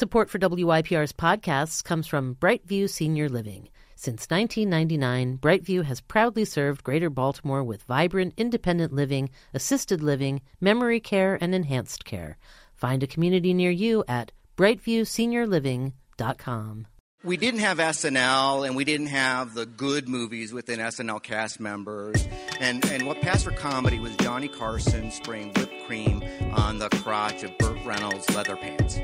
Support 0.00 0.30
for 0.30 0.38
WYPR's 0.38 1.12
podcasts 1.12 1.84
comes 1.84 2.06
from 2.06 2.36
Brightview 2.36 2.88
Senior 2.88 3.28
Living. 3.28 3.68
Since 3.96 4.30
1999, 4.30 5.36
Brightview 5.36 5.84
has 5.84 6.00
proudly 6.00 6.46
served 6.46 6.82
Greater 6.82 7.10
Baltimore 7.10 7.62
with 7.62 7.82
vibrant 7.82 8.32
independent 8.38 8.94
living, 8.94 9.28
assisted 9.52 10.02
living, 10.02 10.40
memory 10.58 11.00
care, 11.00 11.36
and 11.38 11.54
enhanced 11.54 12.06
care. 12.06 12.38
Find 12.72 13.02
a 13.02 13.06
community 13.06 13.52
near 13.52 13.70
you 13.70 14.02
at 14.08 14.32
brightviewseniorliving.com. 14.56 16.86
We 17.22 17.36
didn't 17.36 17.60
have 17.60 17.76
SNL 17.76 18.66
and 18.66 18.74
we 18.74 18.84
didn't 18.84 19.08
have 19.08 19.52
the 19.52 19.66
good 19.66 20.08
movies 20.08 20.54
within 20.54 20.78
SNL 20.78 21.22
cast 21.22 21.60
members. 21.60 22.26
And, 22.58 22.82
and 22.86 23.06
what 23.06 23.20
passed 23.20 23.44
for 23.44 23.50
comedy 23.50 23.98
was 23.98 24.16
Johnny 24.16 24.48
Carson 24.48 25.10
spraying 25.10 25.52
whipped 25.52 25.86
cream 25.86 26.24
on 26.54 26.78
the 26.78 26.88
crotch 26.88 27.42
of 27.42 27.58
Burt 27.58 27.84
Reynolds' 27.84 28.34
leather 28.34 28.56
pants. 28.56 28.98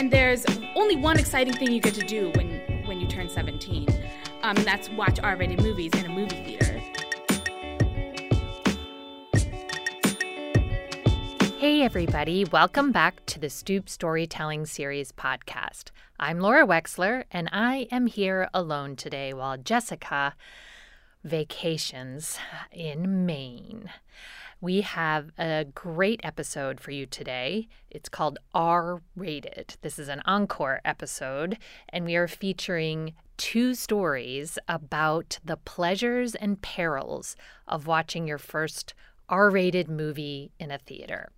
And 0.00 0.10
there's 0.10 0.46
only 0.76 0.96
one 0.96 1.18
exciting 1.18 1.52
thing 1.52 1.72
you 1.72 1.78
get 1.78 1.92
to 1.92 2.06
do 2.06 2.30
when, 2.34 2.62
when 2.86 3.02
you 3.02 3.06
turn 3.06 3.28
17, 3.28 3.86
um, 4.42 4.56
and 4.56 4.66
that's 4.66 4.88
watch 4.88 5.20
R 5.22 5.36
rated 5.36 5.60
movies 5.60 5.92
in 5.92 6.06
a 6.06 6.08
movie 6.08 6.36
theater. 6.36 6.80
Hey, 11.58 11.82
everybody, 11.82 12.46
welcome 12.46 12.92
back 12.92 13.26
to 13.26 13.38
the 13.38 13.50
Stoop 13.50 13.90
Storytelling 13.90 14.64
Series 14.64 15.12
podcast. 15.12 15.90
I'm 16.18 16.40
Laura 16.40 16.66
Wexler, 16.66 17.24
and 17.30 17.50
I 17.52 17.86
am 17.92 18.06
here 18.06 18.48
alone 18.54 18.96
today 18.96 19.34
while 19.34 19.58
Jessica 19.58 20.34
vacations 21.22 22.38
in 22.72 23.26
Maine. 23.26 23.90
We 24.62 24.82
have 24.82 25.30
a 25.38 25.64
great 25.74 26.20
episode 26.22 26.80
for 26.80 26.90
you 26.90 27.06
today. 27.06 27.66
It's 27.90 28.10
called 28.10 28.38
R 28.52 29.00
Rated. 29.16 29.76
This 29.80 29.98
is 29.98 30.08
an 30.08 30.20
encore 30.26 30.82
episode, 30.84 31.56
and 31.88 32.04
we 32.04 32.14
are 32.14 32.28
featuring 32.28 33.14
two 33.38 33.74
stories 33.74 34.58
about 34.68 35.38
the 35.42 35.56
pleasures 35.56 36.34
and 36.34 36.60
perils 36.60 37.36
of 37.66 37.86
watching 37.86 38.26
your 38.26 38.36
first 38.36 38.92
R 39.30 39.48
rated 39.48 39.88
movie 39.88 40.52
in 40.60 40.70
a 40.70 40.76
theater. 40.76 41.30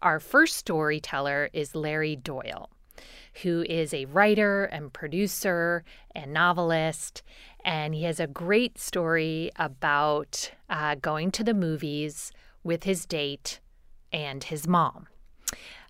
Our 0.00 0.18
first 0.18 0.56
storyteller 0.56 1.48
is 1.52 1.76
Larry 1.76 2.16
Doyle, 2.16 2.70
who 3.42 3.64
is 3.68 3.94
a 3.94 4.04
writer 4.06 4.64
and 4.64 4.92
producer 4.92 5.84
and 6.14 6.32
novelist. 6.32 7.22
And 7.64 7.94
he 7.94 8.04
has 8.04 8.20
a 8.20 8.26
great 8.26 8.78
story 8.78 9.50
about 9.56 10.52
uh, 10.68 10.96
going 10.96 11.30
to 11.32 11.44
the 11.44 11.54
movies 11.54 12.32
with 12.62 12.84
his 12.84 13.06
date 13.06 13.60
and 14.12 14.44
his 14.44 14.66
mom. 14.66 15.08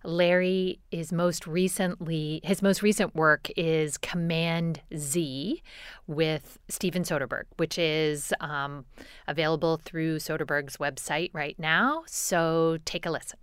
Larry 0.03 0.79
is 0.91 1.13
most 1.13 1.47
recently 1.47 2.41
his 2.43 2.61
most 2.61 2.81
recent 2.81 3.15
work 3.15 3.49
is 3.55 3.97
Command 3.97 4.81
Z 4.95 5.63
with 6.07 6.59
Steven 6.67 7.03
Soderbergh, 7.03 7.45
which 7.55 7.77
is 7.77 8.33
um, 8.41 8.85
available 9.27 9.77
through 9.77 10.17
Soderbergh's 10.17 10.77
website 10.77 11.29
right 11.33 11.57
now. 11.57 12.03
So 12.05 12.79
take 12.83 13.05
a 13.05 13.11
listen. 13.11 13.39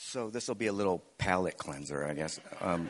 So 0.00 0.30
this 0.30 0.46
will 0.46 0.54
be 0.54 0.68
a 0.68 0.72
little 0.72 1.02
palate 1.18 1.58
cleanser, 1.58 2.06
I 2.06 2.14
guess. 2.14 2.38
Um, 2.60 2.88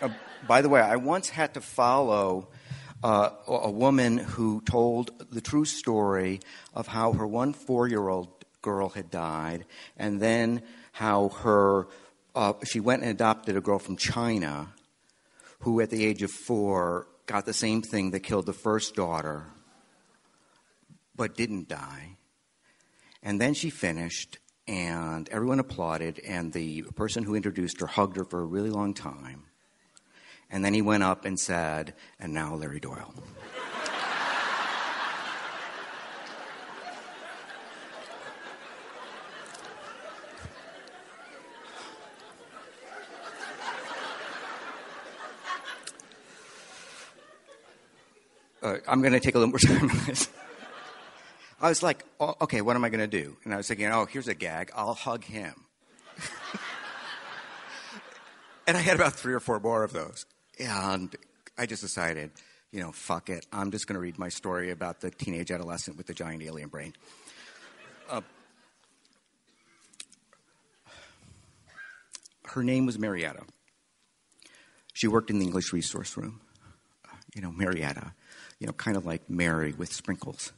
uh, 0.00 0.08
by 0.46 0.62
the 0.62 0.68
way, 0.68 0.80
I 0.80 0.94
once 0.94 1.28
had 1.28 1.54
to 1.54 1.60
follow 1.60 2.46
uh, 3.02 3.30
a 3.48 3.72
woman 3.72 4.18
who 4.18 4.60
told 4.60 5.10
the 5.32 5.40
true 5.40 5.64
story 5.64 6.38
of 6.72 6.86
how 6.86 7.12
her 7.12 7.26
one 7.26 7.54
four 7.54 7.88
year 7.88 8.08
old 8.08 8.28
girl 8.62 8.88
had 8.88 9.10
died, 9.10 9.66
and 9.96 10.20
then 10.20 10.62
how 10.92 11.30
her 11.30 11.88
uh, 12.36 12.52
she 12.62 12.78
went 12.78 13.02
and 13.02 13.10
adopted 13.10 13.56
a 13.56 13.60
girl 13.60 13.80
from 13.80 13.96
China, 13.96 14.72
who 15.62 15.80
at 15.80 15.90
the 15.90 16.04
age 16.06 16.22
of 16.22 16.30
four 16.30 17.08
got 17.26 17.46
the 17.46 17.52
same 17.52 17.82
thing 17.82 18.12
that 18.12 18.20
killed 18.20 18.46
the 18.46 18.52
first 18.52 18.94
daughter, 18.94 19.46
but 21.16 21.34
didn't 21.34 21.68
die. 21.68 22.16
And 23.24 23.40
then 23.40 23.54
she 23.54 23.70
finished, 23.70 24.38
and 24.66 25.28
everyone 25.28 25.60
applauded, 25.60 26.20
and 26.20 26.52
the 26.52 26.82
person 26.94 27.24
who 27.24 27.34
introduced 27.34 27.80
her 27.80 27.86
hugged 27.86 28.16
her 28.16 28.24
for 28.24 28.40
a 28.40 28.44
really 28.44 28.70
long 28.70 28.94
time. 28.94 29.44
And 30.50 30.64
then 30.64 30.74
he 30.74 30.82
went 30.82 31.02
up 31.02 31.24
and 31.24 31.38
said, 31.38 31.94
And 32.18 32.32
now 32.32 32.54
Larry 32.54 32.80
Doyle. 32.80 33.14
Uh, 48.64 48.78
I'm 48.88 49.02
going 49.02 49.12
to 49.12 49.20
take 49.20 49.34
a 49.34 49.38
little 49.38 49.50
more 49.50 49.58
time 49.58 49.90
on 49.90 50.06
this. 50.06 50.30
I 51.64 51.70
was 51.70 51.82
like, 51.82 52.04
oh, 52.20 52.34
okay, 52.42 52.60
what 52.60 52.76
am 52.76 52.84
I 52.84 52.90
going 52.90 53.00
to 53.00 53.06
do? 53.06 53.38
And 53.42 53.54
I 53.54 53.56
was 53.56 53.66
thinking, 53.66 53.86
oh, 53.86 54.04
here's 54.04 54.28
a 54.28 54.34
gag. 54.34 54.70
I'll 54.76 54.92
hug 54.92 55.24
him. 55.24 55.54
and 58.66 58.76
I 58.76 58.80
had 58.80 58.96
about 58.96 59.14
three 59.14 59.32
or 59.32 59.40
four 59.40 59.58
more 59.60 59.82
of 59.82 59.94
those. 59.94 60.26
And 60.60 61.16
I 61.56 61.64
just 61.64 61.80
decided, 61.80 62.32
you 62.70 62.80
know, 62.80 62.92
fuck 62.92 63.30
it. 63.30 63.46
I'm 63.50 63.70
just 63.70 63.86
going 63.86 63.94
to 63.94 64.00
read 64.00 64.18
my 64.18 64.28
story 64.28 64.72
about 64.72 65.00
the 65.00 65.10
teenage 65.10 65.50
adolescent 65.50 65.96
with 65.96 66.06
the 66.06 66.12
giant 66.12 66.42
alien 66.42 66.68
brain. 66.68 66.92
Uh, 68.10 68.20
her 72.48 72.62
name 72.62 72.84
was 72.84 72.98
Marietta. 72.98 73.44
She 74.92 75.08
worked 75.08 75.30
in 75.30 75.38
the 75.38 75.46
English 75.46 75.72
resource 75.72 76.14
room. 76.14 76.42
You 77.34 77.40
know, 77.40 77.52
Marietta. 77.52 78.12
You 78.58 78.66
know, 78.66 78.74
kind 78.74 78.98
of 78.98 79.06
like 79.06 79.30
Mary 79.30 79.72
with 79.72 79.94
sprinkles. 79.94 80.52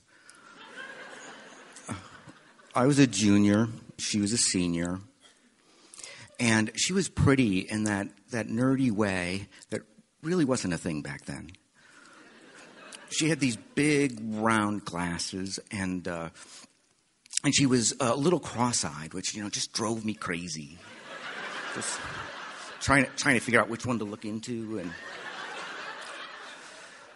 Uh, 2.76 2.80
I 2.80 2.86
was 2.86 2.98
a 2.98 3.06
junior. 3.06 3.68
She 3.98 4.20
was 4.20 4.32
a 4.32 4.38
senior. 4.38 5.00
And 6.38 6.70
she 6.76 6.92
was 6.92 7.08
pretty 7.08 7.60
in 7.60 7.84
that, 7.84 8.08
that 8.30 8.48
nerdy 8.48 8.90
way 8.90 9.48
that 9.70 9.82
really 10.22 10.44
wasn't 10.44 10.74
a 10.74 10.78
thing 10.78 11.00
back 11.00 11.24
then. 11.24 11.50
She 13.08 13.28
had 13.30 13.40
these 13.40 13.56
big 13.56 14.18
round 14.20 14.84
glasses 14.84 15.58
and, 15.70 16.06
uh, 16.06 16.28
and 17.44 17.54
she 17.54 17.64
was 17.64 17.94
a 18.00 18.14
little 18.14 18.40
cross-eyed, 18.40 19.14
which, 19.14 19.34
you 19.34 19.42
know, 19.42 19.48
just 19.48 19.72
drove 19.72 20.04
me 20.04 20.12
crazy. 20.12 20.78
Just 21.74 21.98
trying 22.80 23.04
to, 23.04 23.10
trying 23.12 23.36
to 23.36 23.40
figure 23.40 23.60
out 23.60 23.68
which 23.68 23.86
one 23.86 23.98
to 24.00 24.04
look 24.04 24.24
into 24.24 24.78
and, 24.78 24.92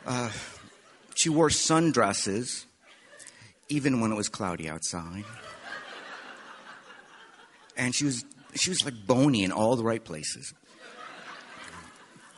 uh, 0.07 0.31
she 1.15 1.29
wore 1.29 1.49
sundresses 1.49 2.65
even 3.71 4.01
when 4.01 4.13
it 4.13 4.17
was 4.17 4.29
cloudy 4.29 4.69
outside. 4.69 5.25
And 7.77 7.95
she 7.95 8.05
was 8.05 8.25
she 8.55 8.71
was 8.71 8.85
like 8.85 9.07
bony 9.07 9.45
in 9.45 9.53
all 9.53 9.77
the 9.77 9.85
right 9.85 10.05
places. 10.05 10.53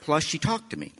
Plus, 0.03 0.25
she 0.25 0.39
talked 0.39 0.71
to 0.71 0.79
me. 0.79 0.93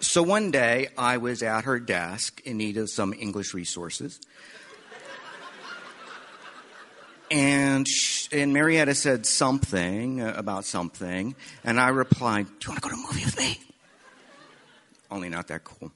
So 0.00 0.22
one 0.22 0.50
day, 0.50 0.88
I 0.98 1.16
was 1.16 1.42
at 1.42 1.64
her 1.64 1.80
desk 1.80 2.40
in 2.44 2.58
need 2.58 2.76
of 2.76 2.90
some 2.90 3.14
English 3.14 3.54
resources. 3.54 4.20
And, 7.30 7.88
she, 7.88 8.40
and 8.40 8.52
Marietta 8.52 8.94
said 8.94 9.26
something 9.26 10.20
about 10.20 10.66
something, 10.66 11.34
and 11.64 11.80
I 11.80 11.88
replied, 11.88 12.46
Do 12.46 12.52
you 12.66 12.70
want 12.70 12.82
to 12.82 12.88
go 12.88 12.94
to 12.94 12.94
a 12.94 13.06
movie 13.06 13.24
with 13.24 13.38
me? 13.38 13.58
Only 15.10 15.30
not 15.30 15.48
that 15.48 15.64
cool. 15.64 15.90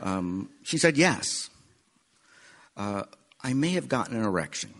Um, 0.00 0.50
she 0.62 0.78
said 0.78 0.96
yes. 0.96 1.50
Uh, 2.76 3.02
I 3.42 3.52
may 3.52 3.70
have 3.70 3.88
gotten 3.88 4.16
an 4.16 4.24
erection. 4.24 4.74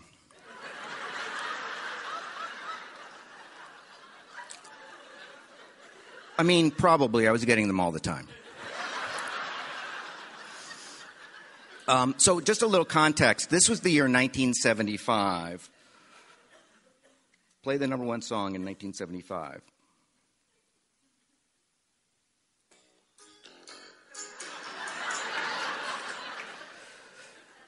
I 6.37 6.43
mean, 6.43 6.71
probably. 6.71 7.27
I 7.27 7.31
was 7.31 7.45
getting 7.45 7.67
them 7.67 7.79
all 7.79 7.91
the 7.91 7.99
time. 7.99 8.27
Um, 11.87 12.15
so, 12.17 12.39
just 12.39 12.61
a 12.61 12.67
little 12.67 12.85
context. 12.85 13.49
This 13.49 13.67
was 13.67 13.81
the 13.81 13.91
year 13.91 14.05
1975. 14.05 15.69
Play 17.63 17.77
the 17.77 17.87
number 17.87 18.05
one 18.05 18.21
song 18.21 18.55
in 18.55 18.63
1975. 18.63 19.61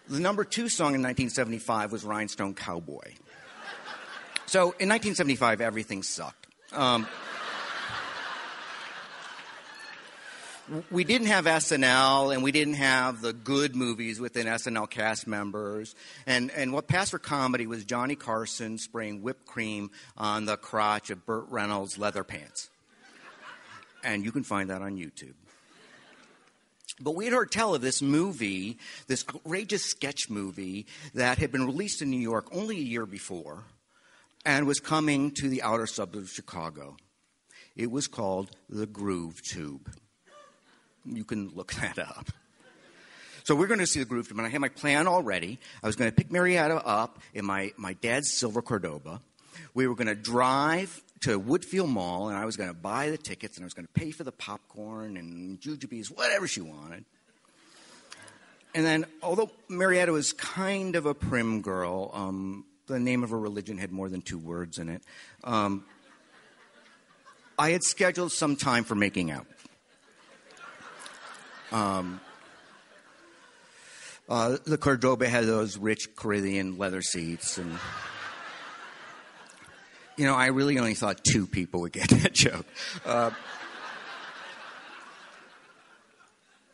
The 0.10 0.20
number 0.20 0.44
two 0.44 0.68
song 0.68 0.96
in 0.96 1.02
1975 1.02 1.92
was 1.92 2.04
Rhinestone 2.04 2.54
Cowboy. 2.54 3.14
So 4.46 4.62
in 4.80 4.90
1975, 4.90 5.62
everything 5.62 6.04
sucked. 6.04 6.48
Um, 6.74 7.08
we 10.92 11.04
didn't 11.04 11.28
have 11.28 11.46
SNL 11.46 12.34
and 12.34 12.44
we 12.44 12.52
didn't 12.52 12.76
have 12.76 13.22
the 13.22 13.34
good 13.34 13.76
movies 13.76 14.20
within 14.20 14.48
SNL 14.48 14.90
cast 14.90 15.26
members. 15.26 15.96
And, 16.26 16.52
and 16.52 16.74
what 16.74 16.88
passed 16.88 17.12
for 17.12 17.20
comedy 17.20 17.68
was 17.68 17.86
Johnny 17.86 18.16
Carson 18.16 18.78
spraying 18.78 19.22
whipped 19.22 19.46
cream 19.46 19.92
on 20.18 20.46
the 20.46 20.58
crotch 20.58 21.10
of 21.10 21.26
Burt 21.26 21.46
Reynolds' 21.50 21.98
leather 21.98 22.24
pants. 22.24 22.70
And 24.04 24.26
you 24.26 24.32
can 24.32 24.44
find 24.44 24.70
that 24.70 24.82
on 24.82 24.98
YouTube. 24.98 25.34
But 27.00 27.16
we 27.16 27.26
had 27.26 27.34
heard 27.34 27.52
tell 27.52 27.74
of 27.74 27.82
this 27.82 28.02
movie, 28.02 28.78
this 29.08 29.26
outrageous 29.28 29.84
sketch 29.84 30.30
movie 30.30 30.86
that 31.16 31.40
had 31.40 31.52
been 31.52 31.66
released 31.66 32.02
in 32.02 32.10
New 32.10 32.20
York 32.20 32.48
only 32.52 32.78
a 32.78 32.84
year 32.84 33.06
before 33.06 33.64
and 34.46 34.68
was 34.68 34.80
coming 34.80 35.32
to 35.32 35.50
the 35.50 35.64
outer 35.64 35.88
suburbs 35.88 36.30
of 36.30 36.30
Chicago. 36.30 36.98
It 37.76 37.90
was 37.90 38.08
called 38.08 38.52
The 38.70 38.86
Groove 38.86 39.42
Tube. 39.42 39.90
You 41.06 41.24
can 41.24 41.50
look 41.56 41.74
that 41.82 41.98
up. 41.98 42.28
So 43.44 43.56
we're 43.56 43.68
going 43.68 43.80
to 43.80 43.88
see 43.88 44.00
the 44.00 44.06
Groove 44.06 44.30
Tube, 44.30 44.38
and 44.38 44.48
I 44.48 44.50
had 44.50 44.62
my 44.62 44.70
plan 44.70 45.08
already. 45.08 45.60
I 45.82 45.88
was 45.88 45.96
going 45.96 46.10
to 46.10 46.16
pick 46.16 46.32
Marietta 46.32 46.76
up 46.76 47.20
in 47.34 47.44
my, 47.44 47.74
my 47.76 47.94
dad's 47.94 48.32
silver 48.32 48.62
Cordoba. 48.62 49.22
We 49.74 49.88
were 49.88 49.96
going 49.96 50.08
to 50.08 50.16
drive 50.16 51.03
to 51.24 51.40
Woodfield 51.40 51.88
Mall, 51.88 52.28
and 52.28 52.38
I 52.38 52.44
was 52.44 52.58
going 52.58 52.70
to 52.70 52.76
buy 52.76 53.10
the 53.10 53.18
tickets, 53.18 53.56
and 53.56 53.64
I 53.64 53.66
was 53.66 53.74
going 53.74 53.88
to 53.88 53.94
pay 53.94 54.12
for 54.12 54.26
the 54.26 54.32
popcorn 54.32 55.16
and 55.16 55.60
jujubes, 55.60 56.08
whatever 56.08 56.48
she 56.48 56.60
wanted. 56.60 57.06
And 58.76 58.86
then, 58.86 59.06
although 59.22 59.50
Marietta 59.70 60.12
was 60.12 60.34
kind 60.34 60.98
of 60.98 61.06
a 61.06 61.14
prim 61.14 61.62
girl, 61.62 62.12
um, 62.14 62.66
the 62.88 63.00
name 63.00 63.24
of 63.24 63.30
her 63.30 63.40
religion 63.40 63.78
had 63.78 63.92
more 63.92 64.10
than 64.10 64.22
two 64.22 64.38
words 64.38 64.80
in 64.80 64.90
it. 64.90 65.02
Um, 65.46 65.86
I 67.58 67.70
had 67.70 67.84
scheduled 67.84 68.34
some 68.34 68.58
time 68.58 68.84
for 68.84 68.96
making 68.96 69.32
out. 69.32 69.46
Um, 71.72 72.20
uh, 74.28 74.58
the 74.66 74.78
Cordoba 74.78 75.30
had 75.30 75.46
those 75.46 75.78
rich 75.78 76.16
Caribbean 76.18 76.78
leather 76.78 77.02
seats, 77.02 77.58
and 77.58 77.78
you 80.18 80.26
know, 80.26 80.36
I 80.36 80.48
really 80.48 80.78
only 80.78 80.94
thought 80.94 81.24
two 81.24 81.48
people 81.48 81.82
would 81.82 81.92
get 81.92 82.10
that 82.22 82.34
joke. 82.34 82.66
Uh, 83.06 83.32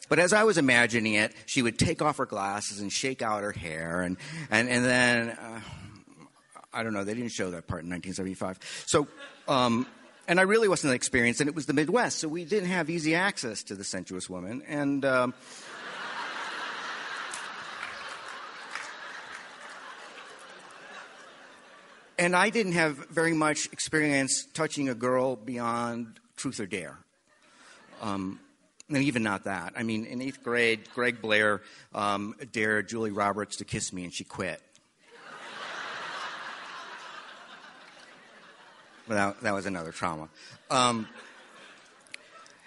but 0.09 0.19
as 0.19 0.33
I 0.33 0.43
was 0.43 0.57
imagining 0.57 1.13
it, 1.13 1.33
she 1.45 1.61
would 1.61 1.77
take 1.77 2.01
off 2.01 2.17
her 2.17 2.25
glasses 2.25 2.79
and 2.79 2.91
shake 2.91 3.21
out 3.21 3.43
her 3.43 3.51
hair, 3.51 4.01
and 4.01 4.17
and 4.49 4.67
and 4.67 4.83
then 4.83 5.29
uh, 5.29 5.61
I 6.73 6.83
don't 6.83 6.93
know. 6.93 7.03
They 7.03 7.13
didn't 7.13 7.31
show 7.31 7.51
that 7.51 7.67
part 7.67 7.83
in 7.83 7.89
1975. 7.89 8.59
So. 8.85 9.07
Um, 9.47 9.87
and 10.27 10.39
I 10.39 10.43
really 10.43 10.67
wasn't 10.67 10.93
experienced, 10.93 11.41
and 11.41 11.49
it 11.49 11.55
was 11.55 11.65
the 11.65 11.73
Midwest, 11.73 12.19
so 12.19 12.27
we 12.27 12.45
didn't 12.45 12.69
have 12.69 12.87
easy 12.87 13.15
access 13.15 13.63
to 13.63 13.73
the 13.73 13.83
sensuous 13.83 14.29
woman. 14.29 14.61
And 14.67 15.03
um, 15.03 15.33
and 22.19 22.35
I 22.35 22.49
didn't 22.49 22.73
have 22.73 22.97
very 23.09 23.33
much 23.33 23.67
experience 23.71 24.45
touching 24.53 24.89
a 24.89 24.93
girl 24.93 25.37
beyond 25.37 26.19
truth 26.35 26.59
or 26.59 26.65
dare. 26.65 26.97
Um, 28.01 28.41
and 28.89 28.97
even 28.97 29.23
not 29.23 29.45
that. 29.45 29.73
I 29.77 29.83
mean, 29.83 30.05
in 30.05 30.21
eighth 30.21 30.43
grade, 30.43 30.81
Greg 30.93 31.21
Blair 31.21 31.61
um, 31.95 32.35
dared 32.51 32.89
Julie 32.89 33.11
Roberts 33.11 33.57
to 33.57 33.65
kiss 33.65 33.93
me, 33.93 34.03
and 34.03 34.13
she 34.13 34.25
quit. 34.25 34.61
that, 39.07 39.39
that 39.41 39.53
was 39.53 39.65
another 39.65 39.91
trauma. 39.91 40.27
Um, 40.69 41.07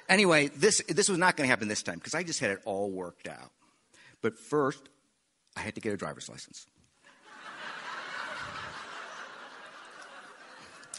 anyway, 0.08 0.48
this, 0.48 0.80
this 0.88 1.10
was 1.10 1.18
not 1.18 1.36
going 1.36 1.46
to 1.46 1.50
happen 1.50 1.68
this 1.68 1.82
time 1.82 1.96
because 1.96 2.14
I 2.14 2.22
just 2.22 2.40
had 2.40 2.50
it 2.52 2.60
all 2.64 2.90
worked 2.90 3.28
out. 3.28 3.50
But 4.22 4.38
first, 4.38 4.88
I 5.56 5.60
had 5.60 5.74
to 5.74 5.80
get 5.82 5.92
a 5.92 5.96
driver's 5.96 6.28
license. 6.30 6.66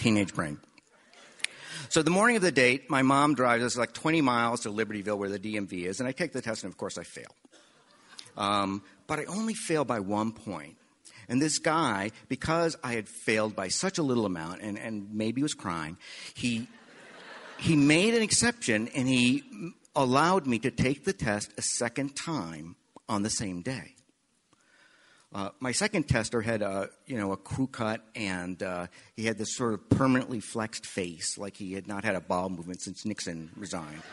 Teenage 0.04 0.34
brain. 0.34 0.60
So 1.88 2.04
the 2.04 2.12
morning 2.12 2.36
of 2.36 2.42
the 2.42 2.52
date, 2.52 2.90
my 2.90 3.04
mom 3.04 3.36
drives 3.36 3.64
us 3.64 3.78
like 3.78 3.94
20 3.94 4.20
miles 4.20 4.60
to 4.64 4.70
Libertyville, 4.70 5.18
where 5.18 5.30
the 5.30 5.40
DMV 5.40 5.86
is, 5.86 6.02
and 6.02 6.10
I 6.10 6.12
take 6.12 6.34
the 6.34 6.42
test, 6.42 6.66
and 6.66 6.74
of 6.74 6.76
course 6.76 6.98
I 6.98 7.04
fail. 7.04 7.34
Um, 8.36 8.84
but 9.08 9.20
I 9.20 9.24
only 9.24 9.54
fail 9.54 9.86
by 9.86 10.02
one 10.02 10.34
point. 10.34 10.76
And 11.30 11.42
this 11.42 11.58
guy, 11.58 12.12
because 12.28 12.76
I 12.84 12.96
had 12.96 13.08
failed 13.08 13.56
by 13.56 13.70
such 13.70 13.98
a 13.98 14.04
little 14.04 14.26
amount 14.26 14.62
and, 14.62 14.78
and 14.78 15.08
maybe 15.14 15.42
was 15.42 15.54
crying, 15.54 15.96
he, 16.34 16.68
he 17.58 17.78
made 17.78 18.14
an 18.14 18.24
exception 18.24 18.90
and 18.94 19.08
he 19.08 19.46
allowed 19.96 20.46
me 20.46 20.60
to 20.60 20.70
take 20.70 21.06
the 21.06 21.14
test 21.14 21.54
a 21.58 21.62
second 21.62 22.18
time 22.18 22.76
on 23.08 23.24
the 23.24 23.30
same 23.30 23.62
day. 23.62 23.96
Uh, 25.34 25.50
my 25.60 25.72
second 25.72 26.08
tester 26.08 26.42
had 26.42 26.62
a 26.62 26.90
you 27.08 27.18
know 27.18 27.32
a 27.32 27.38
crew 27.38 27.66
cut 27.66 28.02
and 28.16 28.62
uh, 28.62 28.86
he 29.16 29.26
had 29.26 29.38
this 29.38 29.56
sort 29.56 29.74
of 29.74 29.90
permanently 29.90 30.40
flexed 30.40 30.86
face, 30.86 31.38
like 31.40 31.58
he 31.58 31.74
had 31.74 31.88
not 31.88 32.04
had 32.04 32.16
a 32.16 32.22
bowel 32.22 32.50
movement 32.50 32.82
since 32.82 33.04
Nixon 33.04 33.50
resigned. 33.56 34.04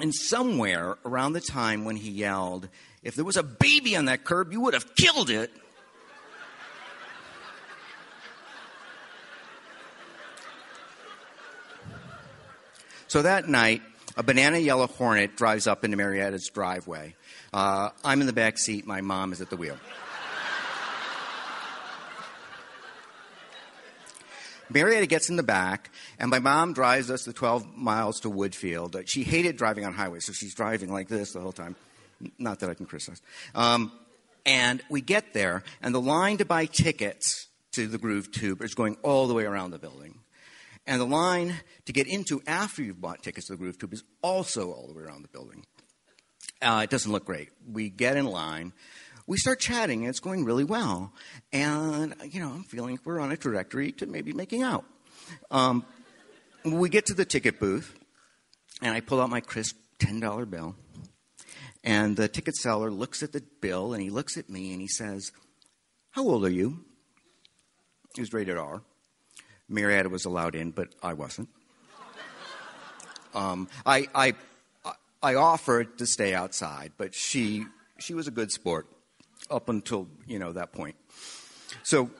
and 0.00 0.14
somewhere 0.14 0.98
around 1.06 1.32
the 1.32 1.40
time 1.40 1.86
when 1.86 1.96
he 1.96 2.10
yelled, 2.10 2.68
if 3.02 3.14
there 3.14 3.24
was 3.24 3.38
a 3.38 3.42
baby 3.42 3.96
on 3.96 4.04
that 4.06 4.24
curb, 4.24 4.52
you 4.52 4.60
would 4.60 4.74
have 4.74 4.94
killed 4.94 5.30
it. 5.30 5.50
So 13.06 13.22
that 13.22 13.48
night, 13.48 13.80
a 14.18 14.22
banana 14.24 14.58
yellow 14.58 14.88
Hornet 14.88 15.36
drives 15.36 15.68
up 15.68 15.84
into 15.84 15.96
Marietta's 15.96 16.48
driveway. 16.48 17.14
Uh, 17.52 17.90
I'm 18.04 18.20
in 18.20 18.26
the 18.26 18.32
back 18.32 18.58
seat, 18.58 18.84
my 18.84 19.00
mom 19.00 19.32
is 19.32 19.40
at 19.40 19.48
the 19.48 19.56
wheel. 19.56 19.78
Marietta 24.70 25.06
gets 25.06 25.30
in 25.30 25.36
the 25.36 25.42
back, 25.42 25.90
and 26.18 26.30
my 26.30 26.40
mom 26.40 26.74
drives 26.74 27.10
us 27.10 27.24
the 27.24 27.32
12 27.32 27.76
miles 27.76 28.20
to 28.20 28.30
Woodfield. 28.30 29.00
She 29.06 29.22
hated 29.22 29.56
driving 29.56 29.86
on 29.86 29.94
highways, 29.94 30.26
so 30.26 30.32
she's 30.32 30.54
driving 30.54 30.92
like 30.92 31.08
this 31.08 31.32
the 31.32 31.40
whole 31.40 31.52
time. 31.52 31.74
Not 32.38 32.58
that 32.58 32.68
I 32.68 32.74
can 32.74 32.84
criticize. 32.84 33.22
Um, 33.54 33.92
and 34.44 34.82
we 34.90 35.00
get 35.00 35.32
there, 35.32 35.62
and 35.80 35.94
the 35.94 36.00
line 36.00 36.38
to 36.38 36.44
buy 36.44 36.66
tickets 36.66 37.46
to 37.72 37.86
the 37.86 37.98
Groove 37.98 38.32
Tube 38.32 38.62
is 38.62 38.74
going 38.74 38.96
all 39.02 39.28
the 39.28 39.34
way 39.34 39.44
around 39.44 39.70
the 39.70 39.78
building. 39.78 40.18
And 40.88 41.02
the 41.02 41.04
line 41.04 41.54
to 41.84 41.92
get 41.92 42.06
into 42.06 42.40
after 42.46 42.82
you've 42.82 42.98
bought 42.98 43.22
tickets 43.22 43.48
to 43.48 43.52
the 43.52 43.58
Groove 43.58 43.78
Tube 43.78 43.92
is 43.92 44.02
also 44.22 44.72
all 44.72 44.86
the 44.86 44.94
way 44.94 45.02
around 45.02 45.22
the 45.22 45.28
building. 45.28 45.66
Uh, 46.62 46.80
it 46.82 46.88
doesn't 46.88 47.12
look 47.12 47.26
great. 47.26 47.50
We 47.70 47.90
get 47.90 48.16
in 48.16 48.24
line. 48.24 48.72
We 49.26 49.36
start 49.36 49.60
chatting, 49.60 50.00
and 50.00 50.08
it's 50.08 50.18
going 50.18 50.46
really 50.46 50.64
well. 50.64 51.12
And, 51.52 52.14
you 52.30 52.40
know, 52.40 52.48
I'm 52.48 52.64
feeling 52.64 52.98
we're 53.04 53.20
on 53.20 53.30
a 53.30 53.36
trajectory 53.36 53.92
to 53.92 54.06
maybe 54.06 54.32
making 54.32 54.62
out. 54.62 54.86
Um, 55.50 55.84
we 56.64 56.88
get 56.88 57.04
to 57.06 57.14
the 57.14 57.26
ticket 57.26 57.60
booth, 57.60 57.94
and 58.80 58.94
I 58.94 59.00
pull 59.00 59.20
out 59.20 59.28
my 59.28 59.40
crisp 59.40 59.76
$10 59.98 60.48
bill. 60.48 60.74
And 61.84 62.16
the 62.16 62.28
ticket 62.28 62.56
seller 62.56 62.90
looks 62.90 63.22
at 63.22 63.32
the 63.32 63.42
bill 63.60 63.92
and 63.92 64.02
he 64.02 64.08
looks 64.08 64.38
at 64.38 64.48
me 64.48 64.72
and 64.72 64.80
he 64.80 64.88
says, 64.88 65.32
How 66.10 66.22
old 66.22 66.46
are 66.46 66.50
you? 66.50 66.84
He 68.14 68.22
was 68.22 68.32
rated 68.32 68.56
R. 68.56 68.82
Marietta 69.68 70.08
was 70.08 70.24
allowed 70.24 70.54
in, 70.54 70.70
but 70.70 70.88
I 71.02 71.12
wasn't. 71.14 71.48
Um, 73.34 73.68
I, 73.84 74.06
I, 74.14 74.34
I 75.22 75.34
offered 75.34 75.98
to 75.98 76.06
stay 76.06 76.34
outside, 76.34 76.92
but 76.96 77.14
she, 77.14 77.66
she 77.98 78.14
was 78.14 78.26
a 78.26 78.30
good 78.30 78.50
sport 78.50 78.86
up 79.50 79.68
until 79.68 80.08
you 80.26 80.38
know 80.38 80.52
that 80.52 80.72
point. 80.72 80.96
So 81.82 82.10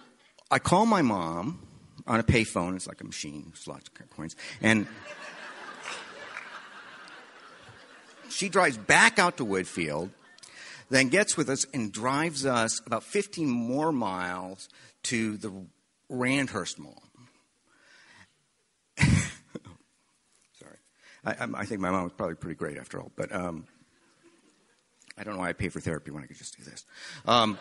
I 0.50 0.59
call 0.59 0.87
my 0.87 1.02
mom 1.02 1.61
on 2.07 2.21
a 2.21 2.23
payphone. 2.23 2.76
It's 2.76 2.87
like 2.87 3.00
a 3.00 3.05
machine, 3.05 3.47
there's 3.49 3.67
lots 3.67 3.88
of 3.88 4.11
coins, 4.11 4.37
and 4.61 4.87
She 8.38 8.49
drives 8.49 8.76
back 8.76 9.19
out 9.19 9.38
to 9.38 9.45
Woodfield, 9.45 10.11
then 10.90 11.09
gets 11.09 11.37
with 11.37 11.49
us 11.49 11.67
and 11.75 11.90
drives 11.90 12.47
us 12.47 12.81
about 12.87 13.02
15 13.02 13.49
more 13.49 13.90
miles 13.90 14.69
to 15.05 15.37
the 15.38 15.52
Randhurst 16.09 16.78
Mall. 16.78 17.02
I, 21.25 21.49
I, 21.55 21.65
think 21.65 21.81
my 21.81 21.91
mom 21.91 22.05
was 22.05 22.13
probably 22.13 22.37
pretty 22.37 22.55
great 22.55 22.79
after 22.79 23.01
all, 23.01 23.11
but 23.17 23.35
um, 23.35 23.67
I 25.17 25.25
don't 25.25 25.35
know 25.35 25.41
why 25.41 25.49
I 25.49 25.53
pay 25.53 25.69
for 25.69 25.81
therapy 25.81 26.11
when 26.11 26.23
I 26.23 26.27
could 26.27 26.39
just 26.39 26.57
do 26.57 26.65
this. 26.65 26.85
Um, 27.27 27.59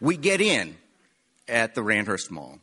we 0.00 0.16
get 0.16 0.40
in 0.40 0.76
at 1.48 1.74
the 1.74 1.82
Randhurst 1.82 2.30
Mall, 2.30 2.58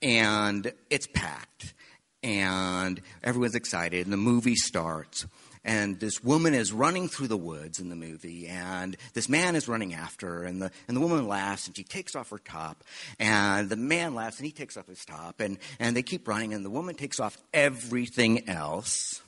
and 0.00 0.72
it's 0.90 1.06
packed 1.06 1.74
and 2.22 3.00
everyone's 3.22 3.54
excited, 3.54 4.06
and 4.06 4.12
the 4.12 4.16
movie 4.18 4.56
starts. 4.56 5.26
And 5.64 5.98
this 6.00 6.22
woman 6.22 6.54
is 6.54 6.72
running 6.72 7.08
through 7.08 7.28
the 7.28 7.36
woods 7.36 7.78
in 7.78 7.88
the 7.88 7.96
movie, 7.96 8.46
and 8.46 8.96
this 9.14 9.28
man 9.28 9.56
is 9.56 9.68
running 9.68 9.94
after 9.94 10.26
her, 10.26 10.44
and 10.44 10.62
the, 10.62 10.70
and 10.86 10.96
the 10.96 11.00
woman 11.00 11.26
laughs, 11.26 11.66
and 11.66 11.76
she 11.76 11.84
takes 11.84 12.14
off 12.14 12.30
her 12.30 12.38
top, 12.38 12.84
and 13.18 13.68
the 13.68 13.76
man 13.76 14.14
laughs, 14.14 14.38
and 14.38 14.46
he 14.46 14.52
takes 14.52 14.76
off 14.76 14.86
his 14.86 15.04
top, 15.04 15.40
and, 15.40 15.58
and 15.78 15.96
they 15.96 16.02
keep 16.02 16.26
running, 16.26 16.54
and 16.54 16.64
the 16.64 16.70
woman 16.70 16.94
takes 16.94 17.20
off 17.20 17.36
everything 17.52 18.48
else, 18.48 19.22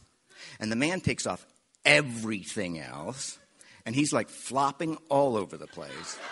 and 0.58 0.70
the 0.70 0.76
man 0.76 1.00
takes 1.00 1.26
off 1.26 1.44
everything 1.84 2.78
else, 2.78 3.38
and 3.86 3.94
he's 3.94 4.12
like 4.12 4.28
flopping 4.28 4.96
all 5.08 5.36
over 5.36 5.56
the 5.56 5.66
place. 5.66 6.18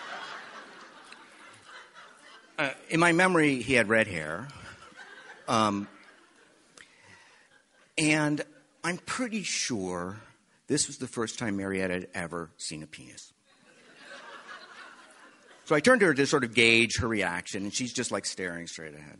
Uh, 2.58 2.70
in 2.88 2.98
my 2.98 3.12
memory, 3.12 3.62
he 3.62 3.74
had 3.74 3.88
red 3.88 4.08
hair. 4.08 4.48
Um, 5.46 5.86
and 7.96 8.42
I'm 8.84 8.98
pretty 8.98 9.42
sure 9.42 10.16
this 10.66 10.86
was 10.86 10.98
the 10.98 11.06
first 11.06 11.38
time 11.38 11.56
Marietta 11.56 11.94
had 11.94 12.08
ever 12.14 12.50
seen 12.56 12.82
a 12.82 12.86
penis. 12.86 13.32
So 15.64 15.74
I 15.74 15.80
turned 15.80 16.00
to 16.00 16.06
her 16.06 16.14
to 16.14 16.26
sort 16.26 16.44
of 16.44 16.54
gauge 16.54 16.96
her 17.00 17.08
reaction, 17.08 17.64
and 17.64 17.74
she's 17.74 17.92
just 17.92 18.10
like 18.10 18.24
staring 18.24 18.66
straight 18.66 18.94
ahead. 18.94 19.18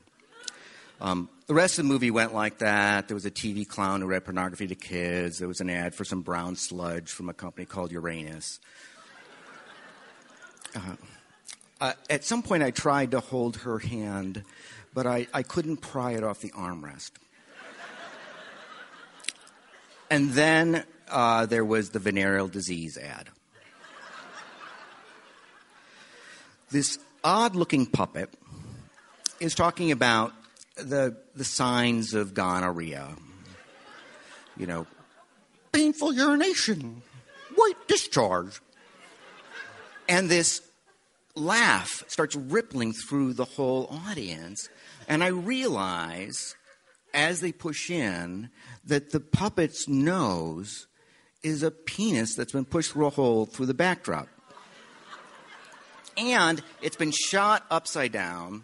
Um, 1.00 1.28
the 1.46 1.54
rest 1.54 1.78
of 1.78 1.84
the 1.84 1.92
movie 1.92 2.10
went 2.10 2.34
like 2.34 2.58
that. 2.58 3.06
There 3.06 3.14
was 3.14 3.26
a 3.26 3.30
TV 3.30 3.68
clown 3.68 4.00
who 4.00 4.06
read 4.06 4.24
pornography 4.24 4.66
to 4.66 4.74
kids. 4.74 5.38
There 5.38 5.46
was 5.46 5.60
an 5.60 5.68
ad 5.68 5.94
for 5.94 6.04
some 6.04 6.22
brown 6.22 6.56
sludge 6.56 7.10
from 7.10 7.28
a 7.28 7.34
company 7.34 7.66
called 7.66 7.92
Uranus. 7.92 8.60
Uh, 10.74 10.80
uh, 11.80 11.92
at 12.10 12.24
some 12.24 12.42
point, 12.42 12.62
I 12.62 12.70
tried 12.70 13.10
to 13.12 13.20
hold 13.20 13.58
her 13.58 13.78
hand, 13.78 14.42
but 14.94 15.06
I, 15.06 15.26
I 15.32 15.42
couldn't 15.42 15.78
pry 15.78 16.12
it 16.12 16.24
off 16.24 16.40
the 16.40 16.50
armrest. 16.50 17.10
And 20.10 20.30
then 20.30 20.84
uh, 21.08 21.46
there 21.46 21.64
was 21.64 21.90
the 21.90 21.98
venereal 21.98 22.48
disease 22.48 22.96
ad. 22.96 23.28
This 26.70 26.98
odd 27.24 27.56
looking 27.56 27.86
puppet 27.86 28.30
is 29.40 29.54
talking 29.54 29.90
about 29.90 30.32
the, 30.76 31.16
the 31.34 31.44
signs 31.44 32.14
of 32.14 32.34
gonorrhea. 32.34 33.08
You 34.56 34.66
know, 34.66 34.86
painful 35.72 36.12
urination, 36.12 37.02
white 37.54 37.88
discharge. 37.88 38.60
And 40.08 40.28
this 40.28 40.62
laugh 41.34 42.04
starts 42.08 42.34
rippling 42.34 42.92
through 42.92 43.34
the 43.34 43.44
whole 43.44 43.88
audience. 44.06 44.68
And 45.06 45.22
I 45.22 45.28
realize 45.28 46.56
as 47.18 47.40
they 47.40 47.50
push 47.50 47.90
in 47.90 48.48
that 48.84 49.10
the 49.10 49.18
puppet's 49.18 49.88
nose 49.88 50.87
is 51.42 51.64
a 51.64 51.70
penis 51.72 52.37
that's 52.37 52.52
been 52.52 52.64
pushed 52.64 52.92
through 52.92 53.06
a 53.06 53.10
hole 53.10 53.44
through 53.44 53.66
the 53.66 53.75
backdrop. 53.75 54.28
And 56.16 56.62
it's 56.80 56.94
been 56.94 57.10
shot 57.10 57.66
upside 57.72 58.12
down 58.12 58.62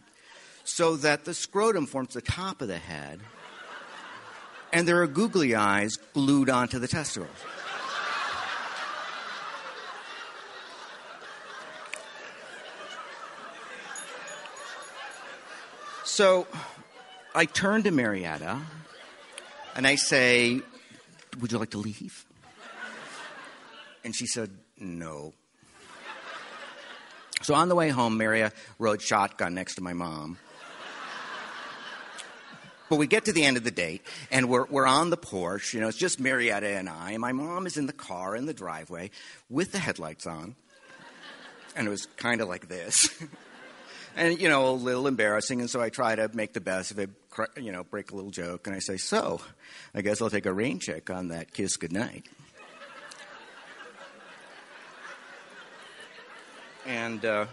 so 0.62 0.94
that 0.98 1.24
the 1.24 1.34
scrotum 1.34 1.86
forms 1.86 2.14
the 2.14 2.22
top 2.22 2.62
of 2.62 2.68
the 2.68 2.78
head, 2.78 3.20
and 4.72 4.86
there 4.86 5.02
are 5.02 5.06
googly 5.08 5.56
eyes 5.56 5.96
glued 6.14 6.48
onto 6.48 6.78
the 6.78 6.88
testicles. 6.88 7.30
So 16.04 16.46
I 17.34 17.46
turn 17.46 17.82
to 17.82 17.90
Marietta 17.90 18.60
and 19.74 19.86
I 19.86 19.96
say, 19.96 20.60
Would 21.40 21.50
you 21.50 21.58
like 21.58 21.70
to 21.70 21.78
leave? 21.78 22.24
And 24.04 24.14
she 24.14 24.26
said, 24.26 24.50
No. 24.78 25.32
So 27.42 27.54
on 27.54 27.68
the 27.68 27.74
way 27.74 27.88
home, 27.88 28.16
Maria 28.16 28.52
rode 28.78 29.02
shotgun 29.02 29.54
next 29.54 29.74
to 29.74 29.82
my 29.82 29.92
mom. 29.92 30.38
But 32.88 32.96
we 32.96 33.06
get 33.06 33.24
to 33.24 33.32
the 33.32 33.44
end 33.44 33.56
of 33.56 33.64
the 33.64 33.70
date, 33.70 34.06
and 34.30 34.48
we're, 34.48 34.66
we're 34.66 34.86
on 34.86 35.10
the 35.10 35.16
porch. 35.16 35.74
You 35.74 35.80
know, 35.80 35.88
it's 35.88 35.96
just 35.96 36.20
Marietta 36.20 36.68
and 36.68 36.88
I. 36.88 37.12
And 37.12 37.20
my 37.20 37.32
mom 37.32 37.66
is 37.66 37.76
in 37.76 37.86
the 37.86 37.92
car 37.92 38.36
in 38.36 38.46
the 38.46 38.54
driveway 38.54 39.10
with 39.50 39.72
the 39.72 39.78
headlights 39.78 40.26
on. 40.26 40.54
And 41.74 41.86
it 41.88 41.90
was 41.90 42.06
kind 42.16 42.40
of 42.40 42.48
like 42.48 42.68
this. 42.68 43.08
and 44.16 44.40
you 44.40 44.48
know, 44.48 44.70
a 44.70 44.72
little 44.72 45.06
embarrassing. 45.06 45.60
And 45.60 45.68
so 45.68 45.80
I 45.80 45.88
try 45.88 46.14
to 46.14 46.30
make 46.32 46.52
the 46.52 46.60
best 46.60 46.90
of 46.90 46.98
it, 46.98 47.10
you 47.60 47.72
know, 47.72 47.84
break 47.84 48.10
a 48.10 48.14
little 48.14 48.30
joke, 48.30 48.66
and 48.66 48.74
I 48.74 48.78
say, 48.78 48.96
"So, 48.96 49.40
I 49.94 50.02
guess 50.02 50.20
I'll 50.22 50.30
take 50.30 50.46
a 50.46 50.52
rain 50.52 50.78
check 50.78 51.10
on 51.10 51.28
that 51.28 51.52
kiss 51.52 51.76
goodnight." 51.76 52.26
and 56.86 57.24
uh, 57.24 57.46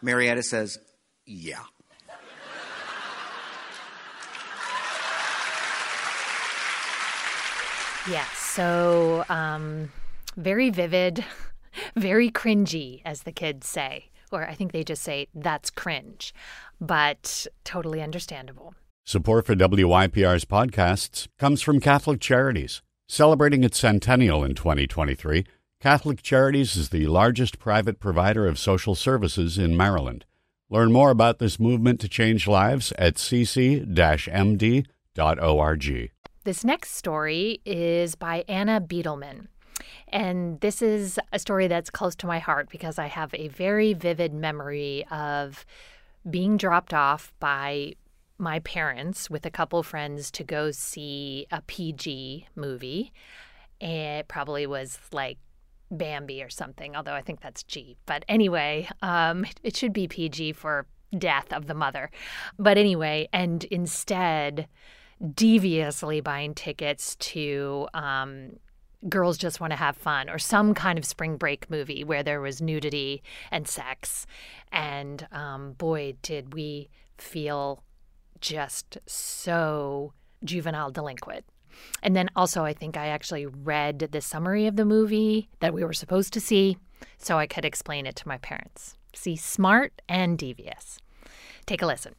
Marietta 0.00 0.42
says, 0.42 0.78
"Yeah." 1.26 1.62
Yeah. 8.10 8.26
So, 8.34 9.24
um, 9.28 9.92
very 10.36 10.70
vivid, 10.70 11.24
very 11.96 12.30
cringy, 12.30 13.00
as 13.04 13.22
the 13.22 13.30
kids 13.30 13.68
say 13.68 14.10
or 14.32 14.48
I 14.48 14.54
think 14.54 14.72
they 14.72 14.84
just 14.84 15.02
say, 15.02 15.28
that's 15.34 15.70
cringe, 15.70 16.34
but 16.80 17.46
totally 17.64 18.02
understandable. 18.02 18.74
Support 19.04 19.46
for 19.46 19.54
WYPR's 19.54 20.44
podcasts 20.44 21.26
comes 21.38 21.60
from 21.60 21.80
Catholic 21.80 22.20
Charities. 22.20 22.82
Celebrating 23.08 23.64
its 23.64 23.78
centennial 23.78 24.44
in 24.44 24.54
2023, 24.54 25.44
Catholic 25.80 26.22
Charities 26.22 26.76
is 26.76 26.90
the 26.90 27.06
largest 27.08 27.58
private 27.58 27.98
provider 27.98 28.46
of 28.46 28.58
social 28.58 28.94
services 28.94 29.58
in 29.58 29.76
Maryland. 29.76 30.24
Learn 30.70 30.92
more 30.92 31.10
about 31.10 31.38
this 31.38 31.58
movement 31.58 32.00
to 32.00 32.08
change 32.08 32.46
lives 32.46 32.92
at 32.98 33.16
cc-md.org. 33.16 33.82
This 36.44 36.64
next 36.64 36.94
story 36.94 37.60
is 37.64 38.14
by 38.14 38.44
Anna 38.48 38.80
Beetleman. 38.80 39.48
And 40.08 40.60
this 40.60 40.82
is 40.82 41.18
a 41.32 41.38
story 41.38 41.66
that's 41.66 41.90
close 41.90 42.14
to 42.16 42.26
my 42.26 42.38
heart 42.38 42.68
because 42.70 42.98
I 42.98 43.06
have 43.06 43.34
a 43.34 43.48
very 43.48 43.92
vivid 43.92 44.32
memory 44.32 45.06
of 45.10 45.64
being 46.28 46.56
dropped 46.56 46.94
off 46.94 47.32
by 47.40 47.94
my 48.38 48.58
parents 48.60 49.30
with 49.30 49.46
a 49.46 49.50
couple 49.50 49.82
friends 49.82 50.30
to 50.32 50.44
go 50.44 50.70
see 50.70 51.46
a 51.50 51.62
PG 51.62 52.46
movie. 52.56 53.12
It 53.80 54.28
probably 54.28 54.66
was 54.66 54.98
like 55.12 55.38
Bambi 55.90 56.42
or 56.42 56.50
something, 56.50 56.96
although 56.96 57.14
I 57.14 57.22
think 57.22 57.40
that's 57.40 57.62
G. 57.62 57.96
But 58.06 58.24
anyway, 58.28 58.88
um, 59.02 59.44
it 59.62 59.76
should 59.76 59.92
be 59.92 60.08
PG 60.08 60.54
for 60.54 60.86
death 61.16 61.52
of 61.52 61.66
the 61.66 61.74
mother. 61.74 62.10
But 62.58 62.78
anyway, 62.78 63.28
and 63.32 63.64
instead, 63.64 64.66
deviously 65.34 66.20
buying 66.20 66.54
tickets 66.54 67.16
to 67.16 67.86
um, 67.94 68.58
girls 69.08 69.36
just 69.36 69.60
want 69.60 69.72
to 69.72 69.76
have 69.76 69.96
fun 69.96 70.30
or 70.30 70.38
some 70.38 70.74
kind 70.74 70.98
of 70.98 71.04
spring 71.04 71.36
break 71.36 71.70
movie 71.70 72.04
where 72.04 72.22
there 72.22 72.40
was 72.40 72.62
nudity 72.62 73.22
and 73.50 73.66
sex. 73.66 74.26
And 74.70 75.26
um, 75.32 75.72
boy 75.72 76.14
did 76.22 76.54
we 76.54 76.88
feel 77.18 77.82
just 78.40 78.98
so 79.06 80.12
juvenile 80.44 80.90
delinquent. 80.90 81.44
And 82.02 82.14
then 82.14 82.28
also 82.36 82.64
i 82.64 82.74
think 82.74 82.96
i 82.98 83.06
actually 83.06 83.46
read 83.46 83.98
the 84.12 84.20
summary 84.20 84.66
of 84.66 84.76
the 84.76 84.84
movie 84.84 85.48
that 85.60 85.72
we 85.72 85.82
were 85.82 85.94
supposed 85.94 86.32
to 86.34 86.40
see 86.40 86.76
so 87.16 87.38
i 87.38 87.46
could 87.46 87.64
explain 87.64 88.04
it 88.04 88.16
to 88.16 88.28
my 88.28 88.36
parents. 88.38 88.96
See 89.14 89.36
smart 89.36 90.02
and 90.08 90.36
devious. 90.36 90.98
Take 91.64 91.80
a 91.80 91.86
listen 91.86 92.14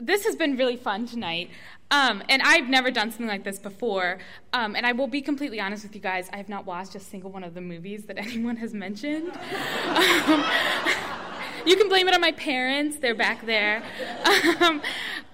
this 0.00 0.24
has 0.24 0.36
been 0.36 0.56
really 0.56 0.76
fun 0.76 1.06
tonight. 1.06 1.50
Um, 1.90 2.22
and 2.28 2.42
I've 2.42 2.68
never 2.68 2.90
done 2.90 3.10
something 3.10 3.26
like 3.26 3.44
this 3.44 3.58
before. 3.58 4.18
Um, 4.52 4.76
and 4.76 4.84
I 4.84 4.92
will 4.92 5.06
be 5.06 5.22
completely 5.22 5.58
honest 5.58 5.84
with 5.84 5.94
you 5.94 6.00
guys, 6.00 6.28
I 6.32 6.36
have 6.36 6.48
not 6.48 6.66
watched 6.66 6.94
a 6.94 7.00
single 7.00 7.30
one 7.30 7.44
of 7.44 7.54
the 7.54 7.60
movies 7.60 8.04
that 8.04 8.18
anyone 8.18 8.56
has 8.56 8.74
mentioned. 8.74 9.30
Um, 9.30 10.44
you 11.66 11.76
can 11.76 11.88
blame 11.88 12.08
it 12.08 12.14
on 12.14 12.20
my 12.20 12.32
parents, 12.32 12.98
they're 12.98 13.14
back 13.14 13.46
there. 13.46 13.82
Um, 14.60 14.82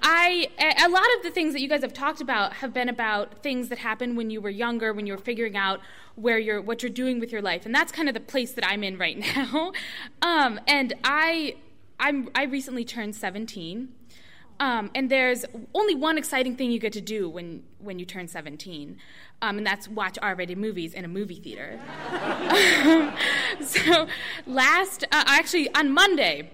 I, 0.03 0.49
a 0.85 0.89
lot 0.89 1.07
of 1.17 1.23
the 1.23 1.31
things 1.31 1.55
that 1.55 1.61
you 1.61 1.69
guys 1.69 1.81
have 1.81 1.95
talked 1.95 2.21
about 2.21 2.55
have 2.55 2.75
been 2.75 2.89
about 2.89 3.43
things 3.43 3.69
that 3.71 3.79
happened 3.79 4.17
when 4.17 4.31
you 4.31 4.41
were 4.41 4.51
younger, 4.51 4.93
when 4.93 5.07
you 5.07 5.15
were 5.15 5.19
figuring 5.19 5.57
out 5.57 5.81
where 6.15 6.39
you're, 6.39 6.61
what 6.61 6.83
you're 6.83 6.91
doing 6.91 7.19
with 7.19 7.33
your 7.33 7.43
life. 7.43 7.67
And 7.67 7.75
that's 7.75 7.91
kind 7.91 8.09
of 8.09 8.15
the 8.15 8.21
place 8.21 8.53
that 8.53 8.67
I'm 8.67 8.85
in 8.85 8.99
right 8.99 9.19
now. 9.37 9.73
Um, 10.23 10.61
and 10.69 10.93
I, 11.03 11.57
I'm, 11.99 12.29
I 12.35 12.45
recently 12.45 12.85
turned 12.85 13.17
17. 13.17 13.89
Um, 14.61 14.91
and 14.95 15.11
there's 15.11 15.45
only 15.75 15.95
one 15.95 16.17
exciting 16.17 16.57
thing 16.57 16.71
you 16.71 16.79
get 16.79 16.93
to 16.93 17.01
do 17.01 17.29
when, 17.29 17.65
when 17.81 17.99
you 17.99 18.05
turn 18.05 18.29
17, 18.29 18.99
um, 19.43 19.59
and 19.59 19.67
that's 19.67 19.89
watch 19.89 20.17
R-rated 20.23 20.57
movies 20.57 20.95
in 20.95 21.05
a 21.05 21.09
movie 21.09 21.41
theater. 21.41 21.81
so 23.61 24.07
last, 24.47 25.05
uh, 25.05 25.25
actually 25.27 25.75
on 25.75 25.93
Monday, 25.93 26.51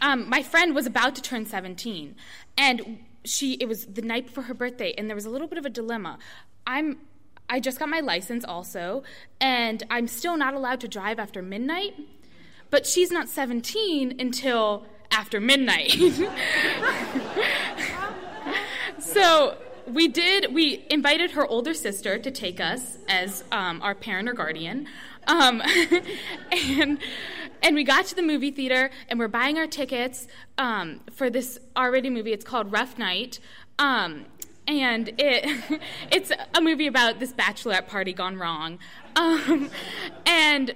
um, 0.00 0.28
my 0.28 0.42
friend 0.42 0.74
was 0.74 0.84
about 0.84 1.14
to 1.14 1.22
turn 1.22 1.46
17, 1.46 2.16
and 2.58 2.98
she 3.24 3.54
it 3.54 3.68
was 3.68 3.86
the 3.86 4.02
night 4.02 4.26
before 4.26 4.44
her 4.44 4.54
birthday, 4.54 4.92
and 4.98 5.08
there 5.08 5.14
was 5.14 5.24
a 5.24 5.30
little 5.30 5.46
bit 5.46 5.58
of 5.58 5.64
a 5.64 5.70
dilemma. 5.70 6.18
I'm 6.66 6.98
I 7.48 7.60
just 7.60 7.78
got 7.78 7.88
my 7.88 8.00
license 8.00 8.44
also, 8.44 9.04
and 9.40 9.82
I'm 9.90 10.08
still 10.08 10.36
not 10.36 10.54
allowed 10.54 10.80
to 10.80 10.88
drive 10.88 11.18
after 11.18 11.42
midnight. 11.42 11.94
But 12.70 12.86
she's 12.86 13.10
not 13.10 13.28
17 13.28 14.18
until 14.18 14.86
after 15.12 15.40
midnight. 15.40 15.92
so 18.98 19.56
we 19.86 20.08
did, 20.08 20.52
we 20.52 20.84
invited 20.90 21.32
her 21.32 21.46
older 21.46 21.74
sister 21.74 22.18
to 22.18 22.30
take 22.30 22.60
us 22.60 22.98
as 23.08 23.44
um, 23.52 23.80
our 23.82 23.94
parent 23.94 24.28
or 24.28 24.32
guardian. 24.32 24.88
Um, 25.26 25.62
and 26.52 26.98
and 27.62 27.76
we 27.76 27.84
got 27.84 28.06
to 28.06 28.16
the 28.16 28.22
movie 28.22 28.50
theater 28.50 28.90
and 29.08 29.20
we're 29.20 29.28
buying 29.28 29.56
our 29.56 29.68
tickets 29.68 30.26
um, 30.58 31.00
for 31.12 31.30
this 31.30 31.60
R-rated 31.76 32.12
movie. 32.12 32.32
It's 32.32 32.44
called 32.44 32.72
Rough 32.72 32.98
Night. 32.98 33.38
Um, 33.78 34.26
and 34.66 35.12
it 35.18 35.80
it's 36.10 36.32
a 36.54 36.60
movie 36.60 36.86
about 36.86 37.20
this 37.20 37.32
bachelorette 37.32 37.86
party 37.88 38.12
gone 38.12 38.36
wrong. 38.36 38.78
Um, 39.16 39.70
and 40.26 40.74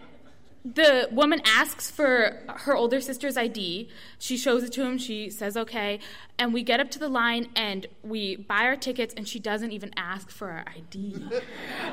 the 0.75 1.09
woman 1.13 1.41
asks 1.45 1.91
for 1.91 2.43
her 2.49 2.75
older 2.75 3.01
sister's 3.01 3.37
ID. 3.37 3.89
She 4.19 4.37
shows 4.37 4.65
it 4.65 4.73
to 4.73 4.85
him. 4.85 4.99
She 4.99 5.31
says 5.31 5.57
okay, 5.57 6.01
and 6.39 6.53
we 6.53 6.63
get 6.63 6.81
up 6.81 6.91
to 6.93 6.99
the 6.99 7.09
line 7.09 7.49
and 7.55 7.87
we 8.03 8.37
buy 8.37 8.65
our 8.65 8.77
tickets, 8.77 9.15
and 9.17 9.29
she 9.29 9.39
doesn't 9.39 9.71
even 9.71 9.93
ask 9.97 10.29
for 10.31 10.51
our 10.51 10.65
ID. 10.77 11.29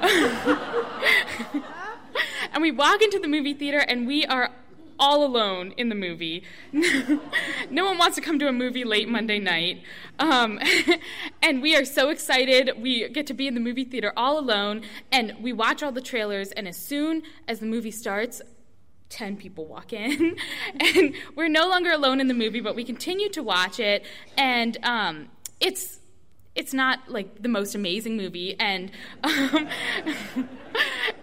and 2.53 2.61
we 2.61 2.71
walk 2.71 3.01
into 3.01 3.19
the 3.19 3.27
movie 3.27 3.53
theater, 3.53 3.79
and 3.79 4.07
we 4.07 4.25
are 4.25 4.49
all 4.99 5.25
alone 5.25 5.73
in 5.77 5.89
the 5.89 5.95
movie. 5.95 6.43
no 6.71 7.85
one 7.85 7.97
wants 7.97 8.15
to 8.15 8.21
come 8.21 8.39
to 8.39 8.47
a 8.47 8.53
movie 8.53 8.83
late 8.83 9.09
Monday 9.09 9.39
night. 9.39 9.83
Um, 10.19 10.59
and 11.41 11.61
we 11.61 11.75
are 11.75 11.85
so 11.85 12.09
excited. 12.09 12.71
We 12.77 13.09
get 13.09 13.27
to 13.27 13.33
be 13.33 13.47
in 13.47 13.53
the 13.53 13.59
movie 13.59 13.83
theater 13.83 14.13
all 14.15 14.39
alone, 14.39 14.83
and 15.11 15.35
we 15.41 15.53
watch 15.53 15.83
all 15.83 15.91
the 15.91 16.01
trailers. 16.01 16.51
And 16.51 16.67
as 16.67 16.77
soon 16.77 17.23
as 17.47 17.59
the 17.59 17.65
movie 17.65 17.91
starts, 17.91 18.41
10 19.09 19.37
people 19.37 19.65
walk 19.65 19.93
in. 19.93 20.35
and 20.79 21.13
we're 21.35 21.47
no 21.47 21.67
longer 21.67 21.91
alone 21.91 22.19
in 22.19 22.27
the 22.27 22.33
movie, 22.33 22.61
but 22.61 22.75
we 22.75 22.83
continue 22.83 23.29
to 23.29 23.43
watch 23.43 23.79
it. 23.79 24.05
And 24.37 24.77
um, 24.83 25.29
it's 25.59 25.99
it's 26.55 26.73
not 26.73 26.99
like 27.09 27.41
the 27.41 27.49
most 27.49 27.73
amazing 27.73 28.15
movie 28.15 28.55
and 28.59 28.91
um, 29.23 29.67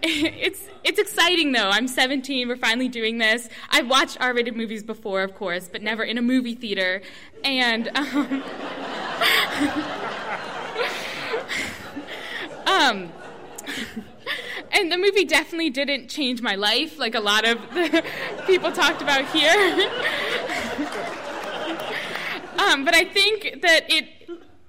it's 0.03 0.67
it's 0.83 0.99
exciting 0.99 1.53
though 1.53 1.69
i'm 1.69 1.87
17 1.87 2.49
we're 2.49 2.57
finally 2.57 2.89
doing 2.89 3.17
this 3.17 3.47
i've 3.69 3.87
watched 3.89 4.17
r-rated 4.19 4.55
movies 4.55 4.83
before 4.83 5.23
of 5.23 5.33
course 5.35 5.69
but 5.71 5.81
never 5.81 6.03
in 6.03 6.17
a 6.17 6.21
movie 6.21 6.55
theater 6.55 7.01
and 7.45 7.87
um, 7.95 8.43
um 12.65 13.11
and 14.73 14.91
the 14.91 14.97
movie 14.97 15.25
definitely 15.25 15.69
didn't 15.69 16.07
change 16.07 16.41
my 16.41 16.55
life 16.55 16.97
like 16.97 17.15
a 17.15 17.19
lot 17.19 17.45
of 17.45 17.59
the 17.73 18.03
people 18.47 18.71
talked 18.71 19.01
about 19.01 19.25
here. 19.27 19.51
um, 22.57 22.85
but 22.85 22.95
I 22.95 23.03
think 23.05 23.61
that 23.61 23.91
it. 23.91 24.05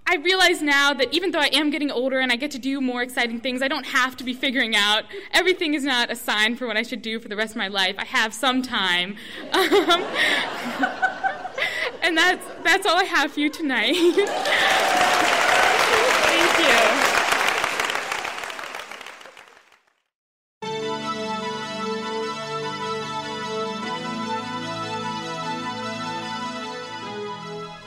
I 0.04 0.16
realize 0.16 0.60
now 0.60 0.92
that 0.94 1.14
even 1.14 1.30
though 1.30 1.38
I 1.38 1.48
am 1.52 1.70
getting 1.70 1.90
older 1.90 2.18
and 2.18 2.32
I 2.32 2.36
get 2.36 2.50
to 2.50 2.58
do 2.58 2.80
more 2.80 3.02
exciting 3.02 3.40
things, 3.40 3.62
I 3.62 3.68
don't 3.68 3.86
have 3.86 4.16
to 4.16 4.24
be 4.24 4.34
figuring 4.34 4.74
out. 4.74 5.04
Everything 5.32 5.74
is 5.74 5.84
not 5.84 6.10
a 6.10 6.16
sign 6.16 6.56
for 6.56 6.66
what 6.66 6.76
I 6.76 6.82
should 6.82 7.02
do 7.02 7.20
for 7.20 7.28
the 7.28 7.36
rest 7.36 7.52
of 7.52 7.58
my 7.58 7.68
life. 7.68 7.94
I 7.98 8.04
have 8.04 8.34
some 8.34 8.62
time. 8.62 9.16
Um, 9.52 9.62
and 12.02 12.18
that's, 12.18 12.44
that's 12.64 12.84
all 12.84 12.96
I 12.96 13.04
have 13.04 13.32
for 13.32 13.40
you 13.40 13.48
tonight. 13.48 13.94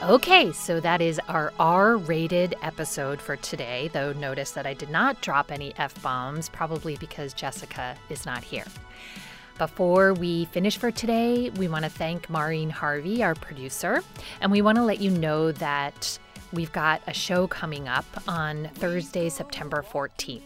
Okay, 0.06 0.52
so 0.52 0.78
that 0.78 1.02
is 1.02 1.20
our 1.26 1.52
R 1.58 1.96
rated 1.96 2.54
episode 2.62 3.20
for 3.20 3.34
today, 3.34 3.90
though 3.92 4.12
notice 4.12 4.52
that 4.52 4.64
I 4.64 4.72
did 4.72 4.88
not 4.88 5.20
drop 5.20 5.50
any 5.50 5.74
F 5.78 6.00
bombs, 6.00 6.48
probably 6.48 6.94
because 6.98 7.34
Jessica 7.34 7.96
is 8.08 8.24
not 8.24 8.44
here. 8.44 8.66
Before 9.58 10.14
we 10.14 10.44
finish 10.44 10.76
for 10.76 10.92
today, 10.92 11.50
we 11.50 11.66
want 11.66 11.86
to 11.86 11.90
thank 11.90 12.30
Maureen 12.30 12.70
Harvie, 12.70 13.24
our 13.24 13.34
producer, 13.34 14.00
and 14.40 14.52
we 14.52 14.62
want 14.62 14.76
to 14.76 14.84
let 14.84 15.00
you 15.00 15.10
know 15.10 15.50
that 15.50 16.20
we've 16.52 16.72
got 16.72 17.02
a 17.08 17.12
show 17.12 17.48
coming 17.48 17.88
up 17.88 18.06
on 18.28 18.70
Thursday, 18.74 19.28
September 19.28 19.84
14th. 19.90 20.42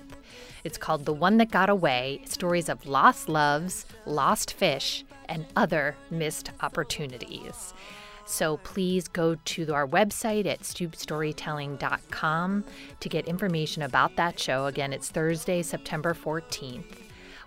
It's 0.65 0.79
called 0.79 1.05
The 1.05 1.13
One 1.13 1.37
That 1.37 1.51
Got 1.51 1.69
Away 1.69 2.23
Stories 2.25 2.71
of 2.71 2.87
Lost 2.87 3.29
Loves, 3.29 3.85
Lost 4.07 4.55
Fish, 4.55 5.05
and 5.29 5.45
Other 5.55 5.97
Missed 6.11 6.51
Opportunities. 6.63 7.75
So 8.31 8.59
please 8.59 9.09
go 9.09 9.35
to 9.35 9.75
our 9.75 9.89
website 9.89 10.47
at 10.47 10.61
stoopstorytelling.com 10.61 12.65
to 13.01 13.09
get 13.09 13.27
information 13.27 13.83
about 13.83 14.15
that 14.17 14.39
show. 14.39 14.67
Again, 14.67 14.93
it's 14.93 15.11
Thursday, 15.11 15.63
September 15.63 16.15
14th. 16.15 17.01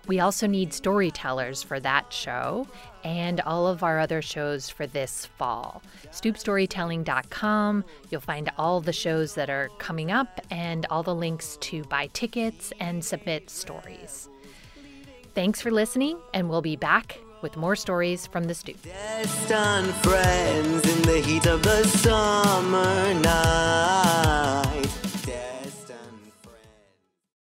We 0.06 0.20
also 0.20 0.46
need 0.46 0.74
storytellers 0.74 1.62
for 1.62 1.80
that 1.80 2.12
show 2.12 2.68
and 3.02 3.40
all 3.40 3.66
of 3.66 3.82
our 3.82 3.98
other 3.98 4.20
shows 4.20 4.68
for 4.68 4.86
this 4.86 5.24
fall. 5.24 5.80
StoopStorytelling.com. 6.10 7.84
You'll 8.10 8.20
find 8.20 8.50
all 8.58 8.82
the 8.82 8.92
shows 8.92 9.34
that 9.36 9.48
are 9.48 9.70
coming 9.78 10.12
up 10.12 10.42
and 10.50 10.84
all 10.90 11.02
the 11.02 11.14
links 11.14 11.56
to 11.62 11.82
buy 11.84 12.08
tickets 12.08 12.74
and 12.78 13.02
submit 13.02 13.48
stories. 13.48 14.28
Thanks 15.34 15.62
for 15.62 15.70
listening, 15.70 16.18
and 16.34 16.50
we'll 16.50 16.60
be 16.60 16.76
back 16.76 17.23
with 17.44 17.56
more 17.58 17.76
stories 17.76 18.26
from 18.26 18.44
the 18.44 18.54
stoop. 18.54 18.80
Distant 18.80 19.92
friends 19.96 20.82
in 20.96 21.02
the 21.02 21.20
heat 21.20 21.44
of 21.44 21.62
the 21.62 21.84
summer 21.84 23.12
night. 23.20 24.93